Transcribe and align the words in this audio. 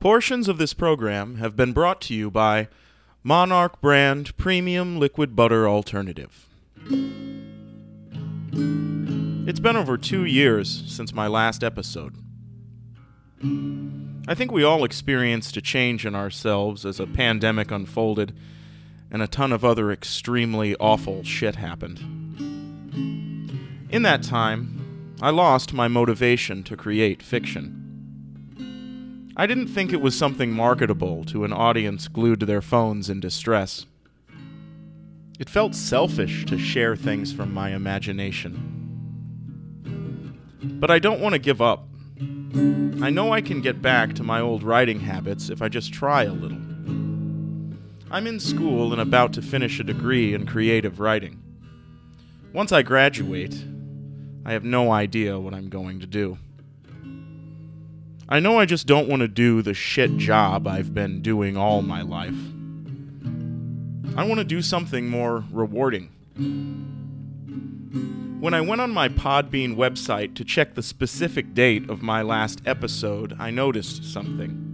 Portions 0.00 0.48
of 0.48 0.56
this 0.56 0.72
program 0.72 1.36
have 1.36 1.54
been 1.56 1.74
brought 1.74 2.00
to 2.00 2.14
you 2.14 2.30
by 2.30 2.68
Monarch 3.22 3.82
Brand 3.82 4.34
Premium 4.38 4.98
Liquid 4.98 5.36
Butter 5.36 5.68
Alternative. 5.68 6.46
It's 9.46 9.60
been 9.60 9.76
over 9.76 9.98
two 9.98 10.24
years 10.24 10.84
since 10.86 11.12
my 11.12 11.26
last 11.26 11.62
episode. 11.62 12.14
I 14.26 14.34
think 14.34 14.50
we 14.50 14.64
all 14.64 14.84
experienced 14.84 15.58
a 15.58 15.60
change 15.60 16.06
in 16.06 16.14
ourselves 16.14 16.86
as 16.86 16.98
a 16.98 17.06
pandemic 17.06 17.70
unfolded 17.70 18.32
and 19.10 19.20
a 19.20 19.28
ton 19.28 19.52
of 19.52 19.66
other 19.66 19.92
extremely 19.92 20.74
awful 20.76 21.22
shit 21.24 21.56
happened. 21.56 21.98
In 23.90 24.00
that 24.04 24.22
time, 24.22 25.14
I 25.20 25.28
lost 25.28 25.74
my 25.74 25.88
motivation 25.88 26.62
to 26.62 26.74
create 26.74 27.22
fiction. 27.22 27.79
I 29.40 29.46
didn't 29.46 29.68
think 29.68 29.90
it 29.90 30.02
was 30.02 30.14
something 30.14 30.52
marketable 30.52 31.24
to 31.24 31.44
an 31.44 31.52
audience 31.54 32.08
glued 32.08 32.40
to 32.40 32.46
their 32.46 32.60
phones 32.60 33.08
in 33.08 33.20
distress. 33.20 33.86
It 35.38 35.48
felt 35.48 35.74
selfish 35.74 36.44
to 36.44 36.58
share 36.58 36.94
things 36.94 37.32
from 37.32 37.54
my 37.54 37.70
imagination. 37.70 38.52
But 40.62 40.90
I 40.90 40.98
don't 40.98 41.22
want 41.22 41.32
to 41.32 41.38
give 41.38 41.62
up. 41.62 41.88
I 43.00 43.08
know 43.08 43.32
I 43.32 43.40
can 43.40 43.62
get 43.62 43.80
back 43.80 44.12
to 44.16 44.22
my 44.22 44.40
old 44.40 44.62
writing 44.62 45.00
habits 45.00 45.48
if 45.48 45.62
I 45.62 45.70
just 45.70 45.90
try 45.90 46.24
a 46.24 46.34
little. 46.34 46.60
I'm 48.10 48.26
in 48.26 48.40
school 48.40 48.92
and 48.92 49.00
about 49.00 49.32
to 49.32 49.40
finish 49.40 49.80
a 49.80 49.84
degree 49.84 50.34
in 50.34 50.44
creative 50.44 51.00
writing. 51.00 51.42
Once 52.52 52.72
I 52.72 52.82
graduate, 52.82 53.64
I 54.44 54.52
have 54.52 54.64
no 54.64 54.92
idea 54.92 55.40
what 55.40 55.54
I'm 55.54 55.70
going 55.70 55.98
to 56.00 56.06
do. 56.06 56.36
I 58.32 58.38
know 58.38 58.60
I 58.60 58.64
just 58.64 58.86
don't 58.86 59.08
want 59.08 59.22
to 59.22 59.28
do 59.28 59.60
the 59.60 59.74
shit 59.74 60.16
job 60.16 60.68
I've 60.68 60.94
been 60.94 61.20
doing 61.20 61.56
all 61.56 61.82
my 61.82 62.02
life. 62.02 62.36
I 64.16 64.22
want 64.24 64.38
to 64.38 64.44
do 64.44 64.62
something 64.62 65.08
more 65.08 65.42
rewarding. 65.50 66.10
When 68.40 68.54
I 68.54 68.60
went 68.60 68.82
on 68.82 68.92
my 68.92 69.08
Podbean 69.08 69.74
website 69.74 70.36
to 70.36 70.44
check 70.44 70.74
the 70.74 70.82
specific 70.82 71.54
date 71.54 71.90
of 71.90 72.02
my 72.02 72.22
last 72.22 72.62
episode, 72.64 73.34
I 73.40 73.50
noticed 73.50 74.04
something. 74.04 74.68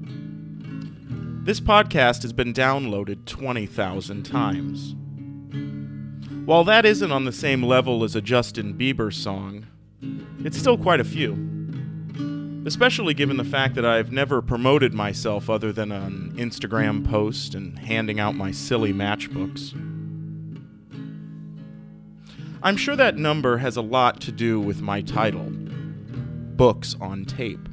This 1.47 1.59
podcast 1.59 2.21
has 2.23 2.35
been 2.35 2.53
downloaded 2.53 3.25
20,000 3.25 4.23
times. 4.25 4.95
While 6.45 6.65
that 6.65 6.85
isn't 6.85 7.11
on 7.11 7.25
the 7.25 7.33
same 7.33 7.63
level 7.63 8.05
as 8.05 8.15
a 8.15 8.21
Justin 8.21 8.75
Bieber 8.75 9.11
song, 9.11 9.65
it's 10.45 10.59
still 10.59 10.77
quite 10.77 11.01
a 11.01 11.05
few 11.05 11.46
especially 12.67 13.15
given 13.15 13.37
the 13.37 13.45
fact 13.45 13.77
that 13.77 13.87
I've 13.87 14.11
never 14.11 14.43
promoted 14.43 14.93
myself 14.93 15.49
other 15.49 15.73
than 15.73 15.93
an 15.93 16.33
Instagram 16.37 17.09
post 17.09 17.55
and 17.55 17.79
handing 17.79 18.19
out 18.19 18.35
my 18.35 18.51
silly 18.51 18.93
matchbooks. 18.93 19.73
I'm 22.65 22.77
sure 22.77 22.97
that 22.97 23.17
number 23.17 23.59
has 23.59 23.77
a 23.77 23.83
lot 23.83 24.21
to 24.23 24.33
do 24.33 24.61
with 24.61 24.83
my 24.83 25.01
title, 25.01 25.47
Books 25.49 26.97
on 27.01 27.25
Tape, 27.25 27.69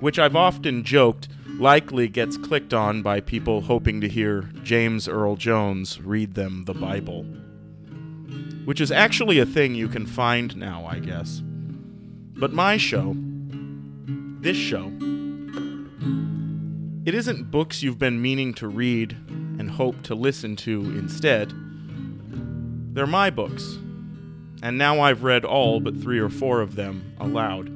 which 0.00 0.18
I've 0.18 0.36
often 0.36 0.82
joked 0.82 1.28
likely 1.58 2.08
gets 2.08 2.38
clicked 2.38 2.72
on 2.72 3.02
by 3.02 3.20
people 3.20 3.60
hoping 3.60 4.00
to 4.00 4.08
hear 4.08 4.48
James 4.62 5.08
Earl 5.08 5.36
Jones 5.36 6.00
read 6.00 6.34
them 6.34 6.64
the 6.64 6.72
Bible. 6.72 7.24
Which 8.64 8.80
is 8.80 8.92
actually 8.92 9.38
a 9.38 9.46
thing 9.46 9.74
you 9.74 9.88
can 9.88 10.06
find 10.06 10.56
now, 10.56 10.86
I 10.86 11.00
guess. 11.00 11.42
But 12.36 12.52
my 12.52 12.76
show, 12.76 13.16
this 14.48 14.56
show. 14.56 14.90
It 17.04 17.14
isn't 17.14 17.50
books 17.50 17.82
you've 17.82 17.98
been 17.98 18.22
meaning 18.22 18.54
to 18.54 18.66
read 18.66 19.12
and 19.28 19.70
hope 19.70 20.02
to 20.04 20.14
listen 20.14 20.56
to 20.56 20.80
instead. 20.84 21.52
They're 22.94 23.06
my 23.06 23.28
books, 23.28 23.76
and 24.62 24.78
now 24.78 25.00
I've 25.00 25.22
read 25.22 25.44
all 25.44 25.80
but 25.80 26.00
three 26.00 26.18
or 26.18 26.30
four 26.30 26.62
of 26.62 26.76
them 26.76 27.14
aloud. 27.20 27.68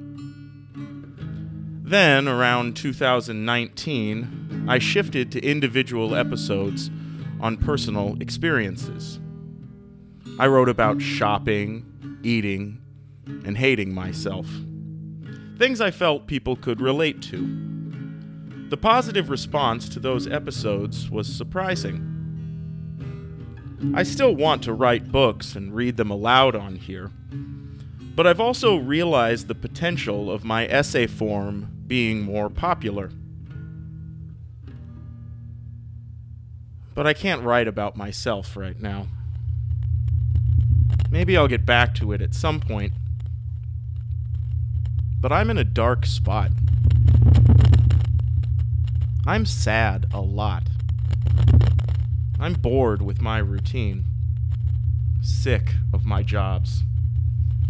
Then, 1.87 2.27
around 2.27 2.75
2019, 2.77 4.65
I 4.67 4.79
shifted 4.79 5.31
to 5.33 5.45
individual 5.45 6.15
episodes 6.15 6.91
on 7.39 7.59
personal 7.59 8.17
experiences. 8.19 9.21
I 10.39 10.47
wrote 10.47 10.71
about 10.71 11.03
shopping, 11.03 11.85
eating, 12.23 12.81
and 13.27 13.59
hating 13.59 13.93
myself 13.93 14.47
things 15.59 15.81
I 15.81 15.91
felt 15.91 16.27
people 16.27 16.57
could 16.57 16.81
relate 16.81 17.23
to. 17.23 17.71
The 18.71 18.77
positive 18.77 19.29
response 19.29 19.89
to 19.91 20.01
those 20.01 20.27
episodes 20.27 21.11
was 21.11 21.27
surprising. 21.33 22.09
I 23.95 24.03
still 24.03 24.35
want 24.35 24.63
to 24.63 24.73
write 24.73 25.13
books 25.13 25.57
and 25.57 25.75
read 25.75 25.97
them 25.97 26.11
aloud 26.11 26.55
on 26.55 26.77
here, 26.77 27.11
but 28.15 28.27
I've 28.27 28.41
also 28.41 28.77
realized 28.77 29.49
the 29.49 29.55
potential 29.55 30.31
of 30.31 30.45
my 30.45 30.67
essay 30.67 31.07
form 31.07 31.71
being 31.87 32.23
more 32.23 32.49
popular. 32.49 33.11
But 36.95 37.07
I 37.07 37.13
can't 37.13 37.43
write 37.43 37.69
about 37.69 37.97
myself 37.97 38.57
right 38.57 38.81
now. 38.81 39.09
Maybe 41.11 41.37
I'll 41.37 41.49
get 41.49 41.67
back 41.67 41.95
to 41.97 42.13
it 42.13 42.23
at 42.23 42.35
some 42.35 42.61
point 42.61 42.93
but 45.23 45.31
I'm 45.31 45.51
in 45.51 45.57
a 45.57 45.65
dark 45.65 46.05
spot. 46.05 46.51
I'm 49.25 49.47
sad 49.47 50.07
a 50.13 50.21
lot. 50.21 50.65
I'm 52.41 52.55
bored 52.55 53.03
with 53.03 53.23
my 53.23 53.39
routine, 53.39 54.05
sick 55.23 55.75
of 55.93 56.05
my 56.05 56.25
jobs, 56.25 56.83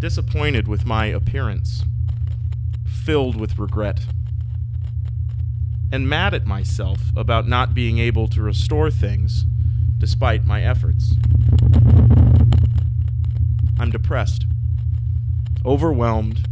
disappointed 0.00 0.66
with 0.66 0.86
my 0.86 1.04
appearance, 1.04 1.84
filled 2.86 3.38
with 3.38 3.58
regret, 3.58 4.06
and 5.92 6.08
mad 6.08 6.32
at 6.32 6.46
myself 6.46 7.00
about 7.14 7.46
not 7.46 7.74
being 7.74 7.98
able 7.98 8.28
to 8.28 8.40
restore 8.40 8.90
things 8.90 9.44
despite 9.98 10.46
my 10.46 10.62
efforts. 10.62 11.16
I'm 13.78 13.90
depressed, 13.90 14.46
overwhelmed, 15.66 16.48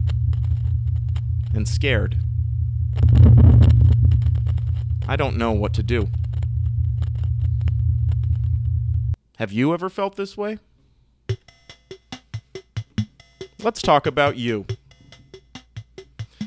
and 1.54 1.68
scared. 1.68 2.16
I 5.08 5.16
don't 5.16 5.36
know 5.36 5.52
what 5.52 5.74
to 5.74 5.82
do. 5.82 6.08
Have 9.38 9.52
you 9.52 9.72
ever 9.72 9.88
felt 9.88 10.16
this 10.16 10.36
way? 10.36 10.58
Let's 13.62 13.82
talk 13.82 14.06
about 14.06 14.36
you. 14.36 14.66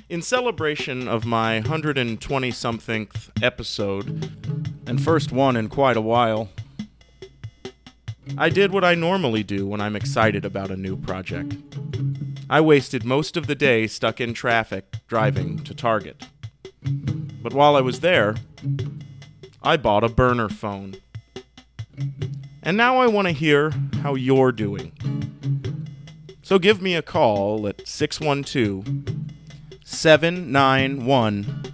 In 0.09 0.21
celebration 0.21 1.07
of 1.07 1.25
my 1.25 1.59
120 1.59 2.51
somethingth 2.51 3.31
episode, 3.41 4.31
and 4.85 5.01
first 5.01 5.31
one 5.31 5.55
in 5.55 5.69
quite 5.69 5.97
a 5.97 6.01
while, 6.01 6.49
I 8.37 8.49
did 8.49 8.71
what 8.71 8.83
I 8.83 8.95
normally 8.95 9.43
do 9.43 9.65
when 9.67 9.81
I'm 9.81 9.95
excited 9.95 10.45
about 10.45 10.71
a 10.71 10.77
new 10.77 10.95
project. 10.95 11.55
I 12.53 12.61
wasted 12.61 13.03
most 13.03 13.35
of 13.35 13.47
the 13.47 13.55
day 13.55 13.87
stuck 13.87 14.21
in 14.21 14.35
traffic 14.35 14.97
driving 15.07 15.57
to 15.63 15.73
Target. 15.73 16.27
But 17.41 17.51
while 17.51 17.75
I 17.75 17.81
was 17.81 18.01
there, 18.01 18.35
I 19.63 19.75
bought 19.75 20.03
a 20.03 20.07
burner 20.07 20.49
phone. 20.49 20.97
And 22.61 22.77
now 22.77 22.97
I 22.97 23.07
want 23.07 23.27
to 23.27 23.33
hear 23.33 23.73
how 24.03 24.13
you're 24.13 24.51
doing. 24.51 24.91
So 26.43 26.59
give 26.59 26.79
me 26.79 26.93
a 26.93 27.01
call 27.01 27.67
at 27.67 27.87
612 27.87 28.85
791 29.83 31.73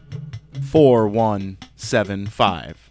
4175. 0.64 2.90